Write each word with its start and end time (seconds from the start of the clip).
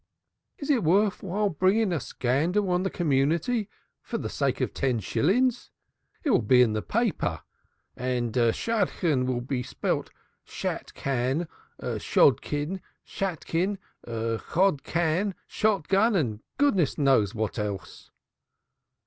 "Is 0.57 0.71
it 0.71 0.83
worth 0.83 1.21
while 1.21 1.49
bringing 1.49 1.93
a 1.93 1.99
scandal 1.99 2.71
on 2.71 2.81
the 2.81 2.89
community 2.89 3.69
for 4.01 4.17
the 4.17 4.29
sake 4.29 4.59
of 4.59 4.73
ten 4.73 4.99
shillings? 4.99 5.69
It 6.23 6.31
will 6.31 6.41
be 6.41 6.63
in 6.63 6.71
all 6.71 6.73
the 6.73 6.81
papers, 6.81 7.37
and 7.95 8.33
Shadchan 8.33 9.27
will 9.27 9.41
be 9.41 9.61
spelt 9.61 10.09
shatcan, 10.43 11.47
shodkin, 11.79 12.81
shatkin, 13.05 13.77
chodcan, 14.07 15.35
shotgun, 15.45 16.15
and 16.15 16.39
goodness 16.57 16.97
knows 16.97 17.35
what 17.35 17.59
else." 17.59 18.09